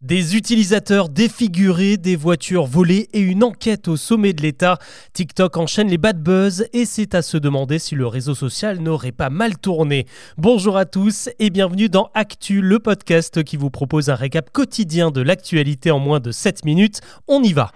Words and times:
Des 0.00 0.36
utilisateurs 0.36 1.08
défigurés, 1.08 1.96
des 1.96 2.14
voitures 2.14 2.66
volées 2.66 3.08
et 3.12 3.18
une 3.18 3.42
enquête 3.42 3.88
au 3.88 3.96
sommet 3.96 4.32
de 4.32 4.42
l'État. 4.42 4.78
TikTok 5.12 5.56
enchaîne 5.56 5.88
les 5.88 5.98
bad 5.98 6.22
buzz 6.22 6.68
et 6.72 6.84
c'est 6.84 7.16
à 7.16 7.22
se 7.22 7.36
demander 7.36 7.80
si 7.80 7.96
le 7.96 8.06
réseau 8.06 8.36
social 8.36 8.78
n'aurait 8.78 9.10
pas 9.10 9.28
mal 9.28 9.58
tourné. 9.58 10.06
Bonjour 10.36 10.76
à 10.76 10.84
tous 10.84 11.30
et 11.40 11.50
bienvenue 11.50 11.88
dans 11.88 12.10
Actu, 12.14 12.60
le 12.60 12.78
podcast 12.78 13.42
qui 13.42 13.56
vous 13.56 13.70
propose 13.70 14.08
un 14.08 14.14
récap 14.14 14.50
quotidien 14.52 15.10
de 15.10 15.20
l'actualité 15.20 15.90
en 15.90 15.98
moins 15.98 16.20
de 16.20 16.30
7 16.30 16.64
minutes. 16.64 17.00
On 17.26 17.42
y 17.42 17.52
va. 17.52 17.72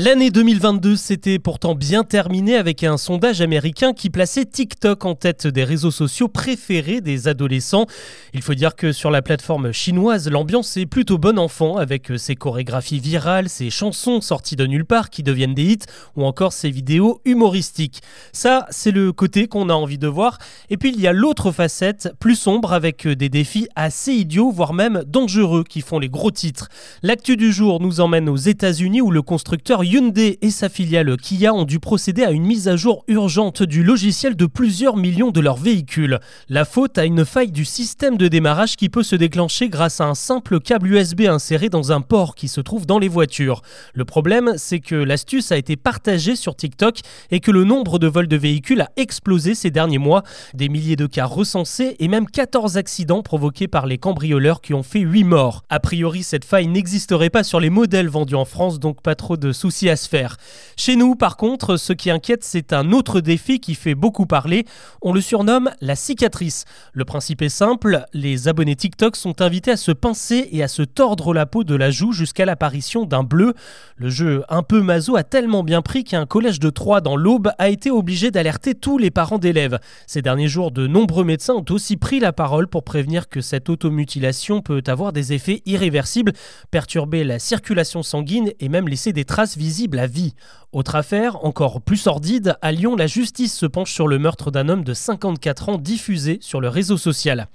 L'année 0.00 0.30
2022 0.30 0.94
s'était 0.94 1.40
pourtant 1.40 1.74
bien 1.74 2.04
terminée 2.04 2.54
avec 2.54 2.84
un 2.84 2.96
sondage 2.96 3.40
américain 3.40 3.92
qui 3.92 4.10
plaçait 4.10 4.44
TikTok 4.44 5.04
en 5.04 5.16
tête 5.16 5.48
des 5.48 5.64
réseaux 5.64 5.90
sociaux 5.90 6.28
préférés 6.28 7.00
des 7.00 7.26
adolescents. 7.26 7.86
Il 8.32 8.42
faut 8.42 8.54
dire 8.54 8.76
que 8.76 8.92
sur 8.92 9.10
la 9.10 9.22
plateforme 9.22 9.72
chinoise, 9.72 10.30
l'ambiance 10.30 10.76
est 10.76 10.86
plutôt 10.86 11.18
bonne 11.18 11.40
enfant 11.40 11.78
avec 11.78 12.12
ses 12.16 12.36
chorégraphies 12.36 13.00
virales, 13.00 13.48
ses 13.48 13.70
chansons 13.70 14.20
sorties 14.20 14.54
de 14.54 14.66
nulle 14.66 14.84
part 14.84 15.10
qui 15.10 15.24
deviennent 15.24 15.54
des 15.54 15.64
hits 15.64 15.86
ou 16.14 16.24
encore 16.24 16.52
ses 16.52 16.70
vidéos 16.70 17.20
humoristiques. 17.24 18.00
Ça, 18.32 18.66
c'est 18.70 18.92
le 18.92 19.12
côté 19.12 19.48
qu'on 19.48 19.68
a 19.68 19.74
envie 19.74 19.98
de 19.98 20.06
voir. 20.06 20.38
Et 20.70 20.76
puis 20.76 20.92
il 20.94 21.00
y 21.00 21.08
a 21.08 21.12
l'autre 21.12 21.50
facette, 21.50 22.12
plus 22.20 22.36
sombre 22.36 22.72
avec 22.72 23.08
des 23.08 23.30
défis 23.30 23.66
assez 23.74 24.12
idiots, 24.12 24.52
voire 24.52 24.74
même 24.74 25.02
dangereux 25.08 25.64
qui 25.68 25.80
font 25.80 25.98
les 25.98 26.08
gros 26.08 26.30
titres. 26.30 26.68
L'actu 27.02 27.36
du 27.36 27.52
jour 27.52 27.80
nous 27.80 27.98
emmène 27.98 28.28
aux 28.28 28.36
États-Unis 28.36 29.00
où 29.00 29.10
le 29.10 29.22
constructeur 29.22 29.82
Hyundai 29.90 30.38
et 30.42 30.50
sa 30.50 30.68
filiale 30.68 31.16
Kia 31.16 31.54
ont 31.54 31.64
dû 31.64 31.80
procéder 31.80 32.22
à 32.22 32.30
une 32.30 32.44
mise 32.44 32.68
à 32.68 32.76
jour 32.76 33.04
urgente 33.08 33.62
du 33.62 33.82
logiciel 33.82 34.36
de 34.36 34.44
plusieurs 34.44 34.98
millions 34.98 35.30
de 35.30 35.40
leurs 35.40 35.56
véhicules. 35.56 36.18
La 36.50 36.66
faute 36.66 36.98
à 36.98 37.06
une 37.06 37.24
faille 37.24 37.52
du 37.52 37.64
système 37.64 38.18
de 38.18 38.28
démarrage 38.28 38.76
qui 38.76 38.90
peut 38.90 39.02
se 39.02 39.16
déclencher 39.16 39.70
grâce 39.70 40.02
à 40.02 40.04
un 40.04 40.14
simple 40.14 40.60
câble 40.60 40.88
USB 40.88 41.22
inséré 41.22 41.70
dans 41.70 41.90
un 41.90 42.02
port 42.02 42.34
qui 42.34 42.48
se 42.48 42.60
trouve 42.60 42.84
dans 42.84 42.98
les 42.98 43.08
voitures. 43.08 43.62
Le 43.94 44.04
problème, 44.04 44.52
c'est 44.58 44.80
que 44.80 44.94
l'astuce 44.94 45.52
a 45.52 45.56
été 45.56 45.76
partagée 45.76 46.36
sur 46.36 46.54
TikTok 46.54 46.98
et 47.30 47.40
que 47.40 47.50
le 47.50 47.64
nombre 47.64 47.98
de 47.98 48.08
vols 48.08 48.28
de 48.28 48.36
véhicules 48.36 48.82
a 48.82 48.90
explosé 48.98 49.54
ces 49.54 49.70
derniers 49.70 49.96
mois. 49.96 50.22
Des 50.52 50.68
milliers 50.68 50.96
de 50.96 51.06
cas 51.06 51.24
recensés 51.24 51.96
et 51.98 52.08
même 52.08 52.26
14 52.26 52.76
accidents 52.76 53.22
provoqués 53.22 53.68
par 53.68 53.86
les 53.86 53.96
cambrioleurs 53.96 54.60
qui 54.60 54.74
ont 54.74 54.82
fait 54.82 55.00
8 55.00 55.24
morts. 55.24 55.62
A 55.70 55.80
priori, 55.80 56.24
cette 56.24 56.44
faille 56.44 56.68
n'existerait 56.68 57.30
pas 57.30 57.42
sur 57.42 57.58
les 57.58 57.70
modèles 57.70 58.08
vendus 58.08 58.34
en 58.34 58.44
France, 58.44 58.78
donc 58.78 59.00
pas 59.00 59.14
trop 59.14 59.38
de 59.38 59.50
soucis 59.50 59.77
à 59.86 59.96
se 59.96 60.08
faire. 60.08 60.36
Chez 60.76 60.96
nous, 60.96 61.14
par 61.14 61.36
contre, 61.36 61.76
ce 61.76 61.92
qui 61.92 62.10
inquiète, 62.10 62.44
c'est 62.44 62.72
un 62.72 62.92
autre 62.92 63.20
défi 63.20 63.60
qui 63.60 63.74
fait 63.74 63.94
beaucoup 63.94 64.26
parler. 64.26 64.64
On 65.02 65.12
le 65.12 65.20
surnomme 65.20 65.70
la 65.80 65.96
cicatrice. 65.96 66.64
Le 66.92 67.04
principe 67.04 67.42
est 67.42 67.48
simple, 67.48 68.04
les 68.12 68.48
abonnés 68.48 68.76
TikTok 68.76 69.16
sont 69.16 69.42
invités 69.42 69.72
à 69.72 69.76
se 69.76 69.92
pincer 69.92 70.48
et 70.52 70.62
à 70.62 70.68
se 70.68 70.82
tordre 70.82 71.34
la 71.34 71.46
peau 71.46 71.64
de 71.64 71.74
la 71.74 71.90
joue 71.90 72.12
jusqu'à 72.12 72.44
l'apparition 72.44 73.04
d'un 73.04 73.24
bleu. 73.24 73.54
Le 73.96 74.08
jeu 74.08 74.44
un 74.48 74.62
peu 74.62 74.80
maso 74.80 75.16
a 75.16 75.24
tellement 75.24 75.62
bien 75.62 75.82
pris 75.82 76.04
qu'un 76.04 76.26
collège 76.26 76.60
de 76.60 76.70
Troyes 76.70 77.00
dans 77.00 77.16
l'Aube 77.16 77.50
a 77.58 77.68
été 77.68 77.90
obligé 77.90 78.30
d'alerter 78.30 78.74
tous 78.74 78.98
les 78.98 79.10
parents 79.10 79.38
d'élèves. 79.38 79.78
Ces 80.06 80.22
derniers 80.22 80.48
jours, 80.48 80.70
de 80.70 80.86
nombreux 80.86 81.24
médecins 81.24 81.54
ont 81.54 81.64
aussi 81.70 81.96
pris 81.96 82.20
la 82.20 82.32
parole 82.32 82.68
pour 82.68 82.84
prévenir 82.84 83.28
que 83.28 83.40
cette 83.40 83.68
automutilation 83.68 84.62
peut 84.62 84.82
avoir 84.86 85.12
des 85.12 85.32
effets 85.32 85.62
irréversibles, 85.66 86.32
perturber 86.70 87.24
la 87.24 87.38
circulation 87.38 88.02
sanguine 88.02 88.52
et 88.60 88.68
même 88.68 88.88
laisser 88.88 89.12
des 89.12 89.24
traces 89.24 89.56
visible 89.58 89.98
à 89.98 90.06
vie. 90.06 90.34
Autre 90.72 90.94
affaire, 90.94 91.44
encore 91.44 91.82
plus 91.82 91.96
sordide, 91.96 92.56
à 92.62 92.72
Lyon, 92.72 92.96
la 92.96 93.06
justice 93.06 93.54
se 93.54 93.66
penche 93.66 93.92
sur 93.92 94.08
le 94.08 94.18
meurtre 94.18 94.50
d'un 94.50 94.68
homme 94.68 94.84
de 94.84 94.94
54 94.94 95.68
ans 95.68 95.78
diffusé 95.78 96.38
sur 96.40 96.60
le 96.60 96.68
réseau 96.68 96.96
social. 96.96 97.48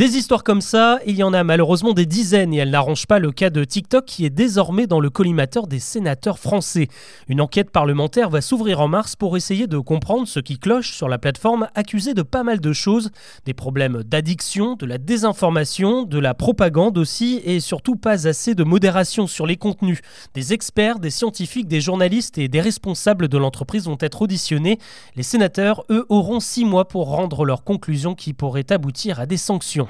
Des 0.00 0.16
histoires 0.16 0.44
comme 0.44 0.62
ça, 0.62 0.98
il 1.04 1.14
y 1.16 1.22
en 1.22 1.34
a 1.34 1.44
malheureusement 1.44 1.92
des 1.92 2.06
dizaines 2.06 2.54
et 2.54 2.56
elles 2.56 2.70
n'arrangent 2.70 3.06
pas 3.06 3.18
le 3.18 3.32
cas 3.32 3.50
de 3.50 3.64
TikTok 3.64 4.06
qui 4.06 4.24
est 4.24 4.30
désormais 4.30 4.86
dans 4.86 4.98
le 4.98 5.10
collimateur 5.10 5.66
des 5.66 5.78
sénateurs 5.78 6.38
français. 6.38 6.88
Une 7.28 7.42
enquête 7.42 7.68
parlementaire 7.68 8.30
va 8.30 8.40
s'ouvrir 8.40 8.80
en 8.80 8.88
mars 8.88 9.14
pour 9.14 9.36
essayer 9.36 9.66
de 9.66 9.76
comprendre 9.76 10.26
ce 10.26 10.40
qui 10.40 10.58
cloche 10.58 10.94
sur 10.94 11.06
la 11.10 11.18
plateforme 11.18 11.68
accusée 11.74 12.14
de 12.14 12.22
pas 12.22 12.44
mal 12.44 12.60
de 12.60 12.72
choses, 12.72 13.10
des 13.44 13.52
problèmes 13.52 14.02
d'addiction, 14.02 14.74
de 14.74 14.86
la 14.86 14.96
désinformation, 14.96 16.04
de 16.04 16.18
la 16.18 16.32
propagande 16.32 16.96
aussi 16.96 17.42
et 17.44 17.60
surtout 17.60 17.96
pas 17.96 18.26
assez 18.26 18.54
de 18.54 18.64
modération 18.64 19.26
sur 19.26 19.46
les 19.46 19.58
contenus. 19.58 20.00
Des 20.32 20.54
experts, 20.54 20.98
des 20.98 21.10
scientifiques, 21.10 21.68
des 21.68 21.82
journalistes 21.82 22.38
et 22.38 22.48
des 22.48 22.62
responsables 22.62 23.28
de 23.28 23.36
l'entreprise 23.36 23.84
vont 23.84 23.98
être 24.00 24.22
auditionnés. 24.22 24.78
Les 25.14 25.22
sénateurs, 25.22 25.84
eux, 25.90 26.06
auront 26.08 26.40
six 26.40 26.64
mois 26.64 26.88
pour 26.88 27.10
rendre 27.10 27.44
leurs 27.44 27.64
conclusions 27.64 28.14
qui 28.14 28.32
pourraient 28.32 28.72
aboutir 28.72 29.20
à 29.20 29.26
des 29.26 29.36
sanctions. 29.36 29.89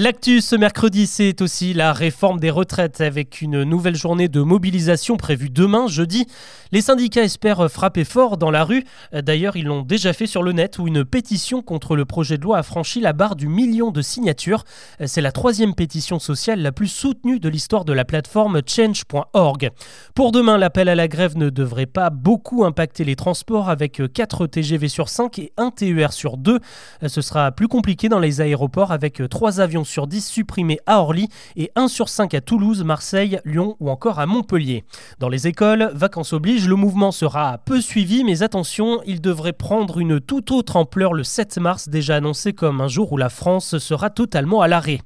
L'actu 0.00 0.40
ce 0.42 0.54
mercredi, 0.54 1.08
c'est 1.08 1.42
aussi 1.42 1.74
la 1.74 1.92
réforme 1.92 2.38
des 2.38 2.50
retraites 2.50 3.00
avec 3.00 3.42
une 3.42 3.64
nouvelle 3.64 3.96
journée 3.96 4.28
de 4.28 4.40
mobilisation 4.40 5.16
prévue 5.16 5.50
demain, 5.50 5.88
jeudi. 5.88 6.28
Les 6.70 6.82
syndicats 6.82 7.24
espèrent 7.24 7.68
frapper 7.68 8.04
fort 8.04 8.36
dans 8.36 8.52
la 8.52 8.62
rue. 8.62 8.84
D'ailleurs, 9.12 9.56
ils 9.56 9.64
l'ont 9.64 9.82
déjà 9.82 10.12
fait 10.12 10.28
sur 10.28 10.44
le 10.44 10.52
net 10.52 10.78
où 10.78 10.86
une 10.86 11.04
pétition 11.04 11.62
contre 11.62 11.96
le 11.96 12.04
projet 12.04 12.38
de 12.38 12.44
loi 12.44 12.58
a 12.58 12.62
franchi 12.62 13.00
la 13.00 13.12
barre 13.12 13.34
du 13.34 13.48
million 13.48 13.90
de 13.90 14.00
signatures. 14.00 14.62
C'est 15.04 15.20
la 15.20 15.32
troisième 15.32 15.74
pétition 15.74 16.20
sociale 16.20 16.60
la 16.60 16.70
plus 16.70 16.86
soutenue 16.86 17.40
de 17.40 17.48
l'histoire 17.48 17.84
de 17.84 17.92
la 17.92 18.04
plateforme 18.04 18.60
change.org. 18.64 19.70
Pour 20.14 20.30
demain, 20.30 20.58
l'appel 20.58 20.88
à 20.88 20.94
la 20.94 21.08
grève 21.08 21.36
ne 21.36 21.50
devrait 21.50 21.86
pas 21.86 22.10
beaucoup 22.10 22.64
impacter 22.64 23.02
les 23.02 23.16
transports 23.16 23.68
avec 23.68 24.00
4 24.12 24.46
TGV 24.46 24.86
sur 24.86 25.08
5 25.08 25.40
et 25.40 25.52
1 25.56 25.72
TER 25.72 26.12
sur 26.12 26.36
2. 26.36 26.60
Ce 27.04 27.20
sera 27.20 27.50
plus 27.50 27.66
compliqué 27.66 28.08
dans 28.08 28.20
les 28.20 28.40
aéroports 28.40 28.92
avec 28.92 29.20
3 29.28 29.58
avions 29.58 29.87
sur 29.88 30.06
10 30.06 30.24
supprimés 30.24 30.78
à 30.86 31.00
Orly 31.00 31.28
et 31.56 31.72
1 31.74 31.88
sur 31.88 32.08
5 32.08 32.34
à 32.34 32.40
Toulouse, 32.40 32.84
Marseille, 32.84 33.40
Lyon 33.44 33.76
ou 33.80 33.90
encore 33.90 34.20
à 34.20 34.26
Montpellier. 34.26 34.84
Dans 35.18 35.28
les 35.28 35.48
écoles, 35.48 35.90
vacances 35.94 36.32
oblige, 36.32 36.68
le 36.68 36.76
mouvement 36.76 37.10
sera 37.10 37.58
peu 37.58 37.80
suivi, 37.80 38.22
mais 38.22 38.42
attention, 38.42 39.00
il 39.06 39.20
devrait 39.20 39.52
prendre 39.52 39.98
une 39.98 40.20
toute 40.20 40.50
autre 40.50 40.76
ampleur 40.76 41.14
le 41.14 41.24
7 41.24 41.58
mars, 41.58 41.88
déjà 41.88 42.16
annoncé 42.16 42.52
comme 42.52 42.80
un 42.80 42.88
jour 42.88 43.12
où 43.12 43.16
la 43.16 43.30
France 43.30 43.78
sera 43.78 44.10
totalement 44.10 44.60
à 44.60 44.68
l'arrêt. 44.68 45.00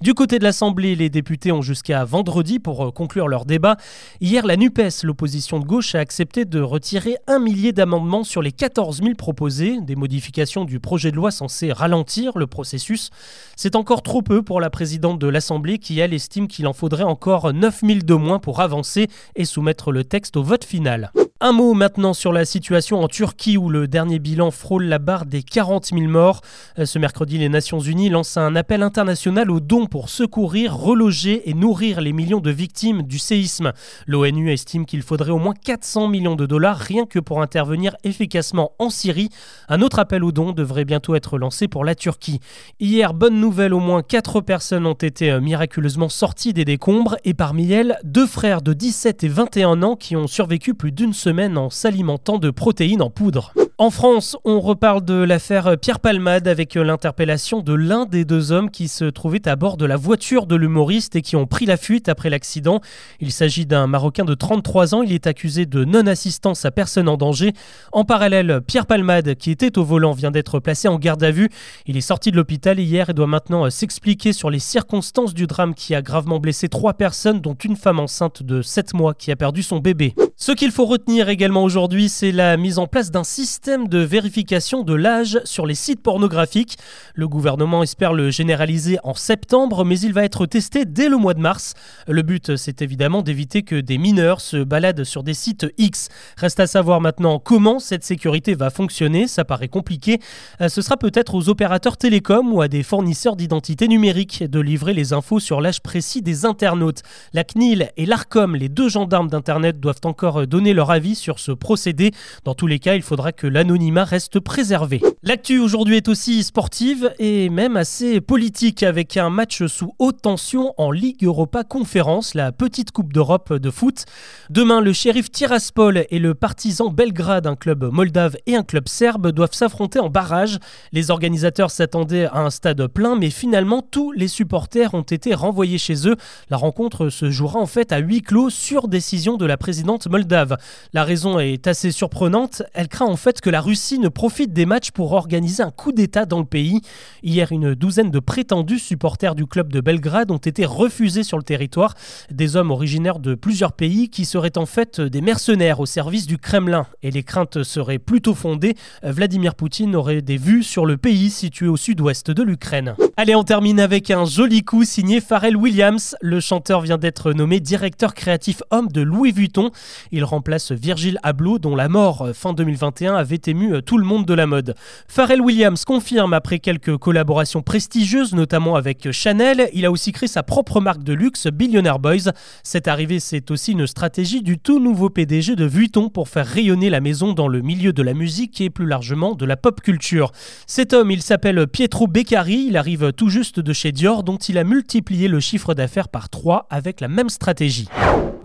Du 0.00 0.12
côté 0.12 0.38
de 0.38 0.44
l'Assemblée, 0.44 0.96
les 0.96 1.08
députés 1.08 1.52
ont 1.52 1.62
jusqu'à 1.62 2.04
vendredi 2.04 2.58
pour 2.58 2.84
euh, 2.84 2.90
conclure 2.90 3.28
leur 3.28 3.46
débat. 3.46 3.76
Hier, 4.20 4.44
la 4.44 4.56
NUPES, 4.56 5.02
l'opposition 5.04 5.60
de 5.60 5.64
gauche, 5.64 5.94
a 5.94 6.00
accepté 6.00 6.44
de 6.44 6.60
retirer 6.60 7.16
un 7.26 7.38
millier 7.38 7.72
d'amendements 7.72 8.24
sur 8.24 8.42
les 8.42 8.52
14 8.52 9.02
000 9.02 9.14
proposés, 9.14 9.80
des 9.80 9.96
modifications 9.96 10.64
du 10.64 10.80
projet 10.80 11.10
de 11.10 11.16
loi 11.16 11.30
censé 11.30 11.72
ralentir 11.72 12.36
le 12.36 12.46
processus. 12.46 13.10
C'est 13.56 13.76
encore 13.76 14.02
trop 14.02 14.20
peu 14.24 14.42
pour 14.42 14.60
la 14.60 14.70
présidente 14.70 15.20
de 15.20 15.28
l'Assemblée 15.28 15.78
qui, 15.78 16.00
elle, 16.00 16.12
estime 16.12 16.48
qu'il 16.48 16.66
en 16.66 16.72
faudrait 16.72 17.04
encore 17.04 17.52
9000 17.52 18.04
de 18.04 18.14
moins 18.14 18.40
pour 18.40 18.60
avancer 18.60 19.06
et 19.36 19.44
soumettre 19.44 19.92
le 19.92 20.02
texte 20.02 20.36
au 20.36 20.42
vote 20.42 20.64
final. 20.64 21.12
Un 21.46 21.52
mot 21.52 21.74
maintenant 21.74 22.14
sur 22.14 22.32
la 22.32 22.46
situation 22.46 23.02
en 23.02 23.06
Turquie 23.06 23.58
où 23.58 23.68
le 23.68 23.86
dernier 23.86 24.18
bilan 24.18 24.50
frôle 24.50 24.84
la 24.84 24.98
barre 24.98 25.26
des 25.26 25.42
40 25.42 25.88
000 25.88 26.04
morts. 26.04 26.40
Euh, 26.78 26.86
ce 26.86 26.98
mercredi, 26.98 27.36
les 27.36 27.50
Nations 27.50 27.80
Unies 27.80 28.08
lancent 28.08 28.38
un 28.38 28.56
appel 28.56 28.82
international 28.82 29.50
aux 29.50 29.60
dons 29.60 29.84
pour 29.84 30.08
secourir, 30.08 30.74
reloger 30.74 31.50
et 31.50 31.52
nourrir 31.52 32.00
les 32.00 32.14
millions 32.14 32.40
de 32.40 32.50
victimes 32.50 33.02
du 33.02 33.18
séisme. 33.18 33.74
L'ONU 34.06 34.52
estime 34.52 34.86
qu'il 34.86 35.02
faudrait 35.02 35.32
au 35.32 35.38
moins 35.38 35.52
400 35.52 36.08
millions 36.08 36.34
de 36.34 36.46
dollars 36.46 36.78
rien 36.78 37.04
que 37.04 37.18
pour 37.18 37.42
intervenir 37.42 37.94
efficacement 38.04 38.72
en 38.78 38.88
Syrie. 38.88 39.28
Un 39.68 39.82
autre 39.82 39.98
appel 39.98 40.24
aux 40.24 40.32
dons 40.32 40.52
devrait 40.52 40.86
bientôt 40.86 41.14
être 41.14 41.36
lancé 41.36 41.68
pour 41.68 41.84
la 41.84 41.94
Turquie. 41.94 42.40
Hier, 42.80 43.12
bonne 43.12 43.38
nouvelle, 43.38 43.74
au 43.74 43.80
moins 43.80 44.00
4 44.00 44.40
personnes 44.40 44.86
ont 44.86 44.94
été 44.94 45.30
euh, 45.30 45.42
miraculeusement 45.42 46.08
sorties 46.08 46.54
des 46.54 46.64
décombres 46.64 47.16
et 47.22 47.34
parmi 47.34 47.70
elles, 47.70 47.98
deux 48.02 48.26
frères 48.26 48.62
de 48.62 48.72
17 48.72 49.24
et 49.24 49.28
21 49.28 49.82
ans 49.82 49.96
qui 49.96 50.16
ont 50.16 50.26
survécu 50.26 50.72
plus 50.72 50.90
d'une 50.90 51.12
semaine 51.12 51.33
en 51.34 51.70
s'alimentant 51.70 52.38
de 52.38 52.50
protéines 52.50 53.02
en 53.02 53.10
poudre. 53.10 53.52
En 53.76 53.90
France, 53.90 54.36
on 54.44 54.60
reparle 54.60 55.04
de 55.04 55.14
l'affaire 55.14 55.76
Pierre 55.76 55.98
Palmade 55.98 56.46
avec 56.46 56.76
l'interpellation 56.76 57.60
de 57.60 57.74
l'un 57.74 58.06
des 58.06 58.24
deux 58.24 58.52
hommes 58.52 58.70
qui 58.70 58.86
se 58.86 59.04
trouvaient 59.04 59.48
à 59.48 59.56
bord 59.56 59.76
de 59.76 59.84
la 59.84 59.96
voiture 59.96 60.46
de 60.46 60.54
l'humoriste 60.54 61.16
et 61.16 61.22
qui 61.22 61.34
ont 61.34 61.48
pris 61.48 61.66
la 61.66 61.76
fuite 61.76 62.08
après 62.08 62.30
l'accident. 62.30 62.80
Il 63.18 63.32
s'agit 63.32 63.66
d'un 63.66 63.88
Marocain 63.88 64.24
de 64.24 64.34
33 64.34 64.94
ans. 64.94 65.02
Il 65.02 65.12
est 65.12 65.26
accusé 65.26 65.66
de 65.66 65.84
non-assistance 65.84 66.64
à 66.64 66.70
personne 66.70 67.08
en 67.08 67.16
danger. 67.16 67.52
En 67.90 68.04
parallèle, 68.04 68.60
Pierre 68.64 68.86
Palmade, 68.86 69.34
qui 69.34 69.50
était 69.50 69.76
au 69.76 69.82
volant, 69.82 70.12
vient 70.12 70.30
d'être 70.30 70.60
placé 70.60 70.86
en 70.86 70.96
garde 70.96 71.24
à 71.24 71.32
vue. 71.32 71.48
Il 71.86 71.96
est 71.96 72.00
sorti 72.00 72.30
de 72.30 72.36
l'hôpital 72.36 72.78
hier 72.78 73.10
et 73.10 73.12
doit 73.12 73.26
maintenant 73.26 73.68
s'expliquer 73.70 74.32
sur 74.32 74.50
les 74.50 74.60
circonstances 74.60 75.34
du 75.34 75.48
drame 75.48 75.74
qui 75.74 75.96
a 75.96 76.02
gravement 76.02 76.38
blessé 76.38 76.68
trois 76.68 76.94
personnes, 76.94 77.40
dont 77.40 77.54
une 77.54 77.74
femme 77.74 77.98
enceinte 77.98 78.44
de 78.44 78.62
7 78.62 78.94
mois 78.94 79.14
qui 79.14 79.32
a 79.32 79.36
perdu 79.36 79.64
son 79.64 79.80
bébé. 79.80 80.14
Ce 80.36 80.52
qu'il 80.52 80.70
faut 80.70 80.86
retenir 80.86 81.28
également 81.28 81.64
aujourd'hui, 81.64 82.08
c'est 82.08 82.32
la 82.32 82.56
mise 82.56 82.78
en 82.78 82.86
place 82.86 83.10
d'un 83.10 83.24
système 83.24 83.63
système 83.64 83.88
de 83.88 84.00
vérification 84.00 84.82
de 84.82 84.92
l'âge 84.92 85.40
sur 85.44 85.64
les 85.64 85.74
sites 85.74 86.02
pornographiques. 86.02 86.76
Le 87.14 87.26
gouvernement 87.28 87.82
espère 87.82 88.12
le 88.12 88.28
généraliser 88.28 88.98
en 89.04 89.14
septembre, 89.14 89.86
mais 89.86 89.98
il 90.00 90.12
va 90.12 90.22
être 90.22 90.44
testé 90.44 90.84
dès 90.84 91.08
le 91.08 91.16
mois 91.16 91.32
de 91.32 91.40
mars. 91.40 91.72
Le 92.06 92.20
but, 92.20 92.56
c'est 92.56 92.82
évidemment 92.82 93.22
d'éviter 93.22 93.62
que 93.62 93.76
des 93.76 93.96
mineurs 93.96 94.42
se 94.42 94.58
baladent 94.58 95.04
sur 95.04 95.22
des 95.22 95.32
sites 95.32 95.64
X. 95.78 96.10
Reste 96.36 96.60
à 96.60 96.66
savoir 96.66 97.00
maintenant 97.00 97.38
comment 97.38 97.78
cette 97.78 98.04
sécurité 98.04 98.54
va 98.54 98.68
fonctionner, 98.68 99.28
ça 99.28 99.46
paraît 99.46 99.68
compliqué. 99.68 100.20
Euh, 100.60 100.68
ce 100.68 100.82
sera 100.82 100.98
peut-être 100.98 101.34
aux 101.34 101.48
opérateurs 101.48 101.96
télécoms 101.96 102.52
ou 102.52 102.60
à 102.60 102.68
des 102.68 102.82
fournisseurs 102.82 103.34
d'identité 103.34 103.88
numérique 103.88 104.44
de 104.44 104.60
livrer 104.60 104.92
les 104.92 105.14
infos 105.14 105.40
sur 105.40 105.62
l'âge 105.62 105.80
précis 105.80 106.20
des 106.20 106.44
internautes. 106.44 107.00
La 107.32 107.44
CNIL 107.44 107.92
et 107.96 108.04
l'ARCOM, 108.04 108.56
les 108.56 108.68
deux 108.68 108.90
gendarmes 108.90 109.30
d'Internet, 109.30 109.80
doivent 109.80 110.04
encore 110.04 110.46
donner 110.46 110.74
leur 110.74 110.90
avis 110.90 111.14
sur 111.14 111.38
ce 111.38 111.52
procédé. 111.52 112.10
Dans 112.44 112.54
tous 112.54 112.66
les 112.66 112.78
cas, 112.78 112.94
il 112.94 113.02
faudra 113.02 113.32
que 113.32 113.53
l'anonymat 113.54 114.02
reste 114.02 114.40
préservé. 114.40 115.00
L'actu 115.22 115.60
aujourd'hui 115.60 115.96
est 115.96 116.08
aussi 116.08 116.42
sportive 116.42 117.14
et 117.20 117.48
même 117.50 117.76
assez 117.76 118.20
politique 118.20 118.82
avec 118.82 119.16
un 119.16 119.30
match 119.30 119.64
sous 119.66 119.94
haute 120.00 120.20
tension 120.22 120.74
en 120.76 120.90
Ligue 120.90 121.22
Europa 121.22 121.62
Conférence, 121.62 122.34
la 122.34 122.50
petite 122.50 122.90
Coupe 122.90 123.12
d'Europe 123.12 123.52
de 123.52 123.70
foot. 123.70 124.06
Demain, 124.50 124.80
le 124.80 124.92
shérif 124.92 125.30
Tiraspol 125.30 126.04
et 126.10 126.18
le 126.18 126.34
partisan 126.34 126.90
Belgrade, 126.90 127.46
un 127.46 127.54
club 127.54 127.84
moldave 127.84 128.36
et 128.46 128.56
un 128.56 128.64
club 128.64 128.88
serbe, 128.88 129.30
doivent 129.30 129.54
s'affronter 129.54 130.00
en 130.00 130.10
barrage. 130.10 130.58
Les 130.90 131.12
organisateurs 131.12 131.70
s'attendaient 131.70 132.26
à 132.26 132.40
un 132.40 132.50
stade 132.50 132.84
plein, 132.88 133.14
mais 133.14 133.30
finalement, 133.30 133.82
tous 133.82 134.10
les 134.10 134.28
supporters 134.28 134.94
ont 134.94 135.02
été 135.02 135.32
renvoyés 135.32 135.78
chez 135.78 136.08
eux. 136.08 136.16
La 136.50 136.56
rencontre 136.56 137.08
se 137.08 137.30
jouera 137.30 137.60
en 137.60 137.66
fait 137.66 137.92
à 137.92 137.98
huis 137.98 138.22
clos 138.22 138.50
sur 138.50 138.88
décision 138.88 139.36
de 139.36 139.46
la 139.46 139.56
présidente 139.56 140.08
moldave. 140.08 140.56
La 140.92 141.04
raison 141.04 141.38
est 141.38 141.68
assez 141.68 141.92
surprenante. 141.92 142.64
Elle 142.74 142.88
craint 142.88 143.06
en 143.06 143.16
fait 143.16 143.40
que 143.44 143.50
la 143.50 143.60
Russie 143.60 143.98
ne 143.98 144.08
profite 144.08 144.54
des 144.54 144.64
matchs 144.64 144.90
pour 144.90 145.12
organiser 145.12 145.62
un 145.62 145.70
coup 145.70 145.92
d'État 145.92 146.24
dans 146.24 146.38
le 146.38 146.46
pays. 146.46 146.80
Hier, 147.22 147.52
une 147.52 147.74
douzaine 147.74 148.10
de 148.10 148.18
prétendus 148.18 148.78
supporters 148.78 149.34
du 149.34 149.44
club 149.44 149.70
de 149.70 149.82
Belgrade 149.82 150.30
ont 150.30 150.38
été 150.38 150.64
refusés 150.64 151.24
sur 151.24 151.36
le 151.36 151.42
territoire. 151.42 151.94
Des 152.30 152.56
hommes 152.56 152.70
originaires 152.70 153.18
de 153.18 153.34
plusieurs 153.34 153.74
pays 153.74 154.08
qui 154.08 154.24
seraient 154.24 154.56
en 154.56 154.64
fait 154.64 154.98
des 154.98 155.20
mercenaires 155.20 155.80
au 155.80 155.84
service 155.84 156.26
du 156.26 156.38
Kremlin. 156.38 156.86
Et 157.02 157.10
les 157.10 157.22
craintes 157.22 157.64
seraient 157.64 157.98
plutôt 157.98 158.34
fondées. 158.34 158.76
Vladimir 159.02 159.56
Poutine 159.56 159.94
aurait 159.94 160.22
des 160.22 160.38
vues 160.38 160.62
sur 160.62 160.86
le 160.86 160.96
pays 160.96 161.28
situé 161.28 161.68
au 161.68 161.76
sud-ouest 161.76 162.30
de 162.30 162.42
l'Ukraine. 162.42 162.94
Allez, 163.18 163.34
on 163.34 163.44
termine 163.44 163.78
avec 163.78 164.10
un 164.10 164.24
joli 164.24 164.64
coup 164.64 164.84
signé 164.84 165.20
Pharrell 165.20 165.56
Williams. 165.56 166.16
Le 166.22 166.40
chanteur 166.40 166.80
vient 166.80 166.96
d'être 166.98 167.34
nommé 167.34 167.60
directeur 167.60 168.14
créatif 168.14 168.62
homme 168.70 168.88
de 168.88 169.02
Louis 169.02 169.32
Vuitton. 169.32 169.70
Il 170.12 170.24
remplace 170.24 170.72
Virgil 170.72 171.18
Abloh, 171.22 171.58
dont 171.58 171.76
la 171.76 171.90
mort 171.90 172.22
euh, 172.22 172.32
fin 172.32 172.54
2021 172.54 173.14
avait 173.14 173.33
ému 173.46 173.74
euh, 173.74 173.80
tout 173.80 173.98
le 173.98 174.04
monde 174.04 174.26
de 174.26 174.34
la 174.34 174.46
mode. 174.46 174.74
Pharrell 175.08 175.40
Williams 175.40 175.84
confirme 175.84 176.32
après 176.32 176.58
quelques 176.58 176.96
collaborations 176.96 177.62
prestigieuses, 177.62 178.34
notamment 178.34 178.76
avec 178.76 179.10
Chanel, 179.12 179.68
il 179.72 179.84
a 179.84 179.90
aussi 179.90 180.12
créé 180.12 180.28
sa 180.28 180.42
propre 180.42 180.80
marque 180.80 181.02
de 181.02 181.12
luxe, 181.12 181.46
Billionaire 181.48 181.98
Boys. 181.98 182.32
Cette 182.62 182.88
arrivée, 182.88 183.20
c'est 183.20 183.50
aussi 183.50 183.72
une 183.72 183.86
stratégie 183.86 184.42
du 184.42 184.58
tout 184.58 184.78
nouveau 184.78 185.10
PDG 185.10 185.56
de 185.56 185.64
Vuitton 185.64 186.08
pour 186.08 186.28
faire 186.28 186.46
rayonner 186.46 186.90
la 186.90 187.00
maison 187.00 187.32
dans 187.32 187.48
le 187.48 187.60
milieu 187.60 187.92
de 187.92 188.02
la 188.02 188.14
musique 188.14 188.60
et 188.60 188.70
plus 188.70 188.86
largement 188.86 189.34
de 189.34 189.44
la 189.44 189.56
pop 189.56 189.80
culture. 189.80 190.32
Cet 190.66 190.92
homme, 190.92 191.10
il 191.10 191.22
s'appelle 191.22 191.66
Pietro 191.66 192.06
Beccari, 192.06 192.66
il 192.68 192.76
arrive 192.76 193.12
tout 193.12 193.28
juste 193.28 193.60
de 193.60 193.72
chez 193.72 193.92
Dior, 193.92 194.22
dont 194.22 194.38
il 194.38 194.58
a 194.58 194.64
multiplié 194.64 195.28
le 195.28 195.40
chiffre 195.40 195.74
d'affaires 195.74 196.08
par 196.08 196.28
3 196.28 196.66
avec 196.70 197.00
la 197.00 197.08
même 197.08 197.28
stratégie. 197.28 197.88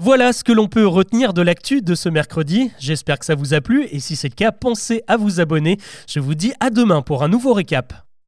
Voilà 0.02 0.32
ce 0.32 0.46
que 0.46 0.54
l'on 0.54 0.70
peut 0.70 0.88
retenir 0.88 1.34
de 1.34 1.42
l'actu 1.42 1.82
de 1.82 1.94
ce 1.94 2.08
mercredi. 2.08 2.72
J'espère 2.80 3.20
que 3.20 3.26
ça 3.26 3.36
vous 3.36 3.54
a 3.54 3.60
plu 3.60 3.86
et 3.92 4.00
si 4.00 4.16
c'est 4.16 4.30
le 4.30 4.34
cas, 4.34 4.54
pensez 4.54 5.04
à 5.08 5.18
vous 5.18 5.42
abonner. 5.42 5.78
Je 6.08 6.22
vous 6.22 6.36
dis 6.36 6.54
à 6.62 6.70
demain 6.70 7.02
pour 7.02 7.22
un 7.22 7.28
nouveau 7.28 7.52
récap. 7.52 8.09